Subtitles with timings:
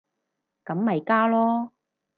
[0.65, 1.69] 咁咪加囉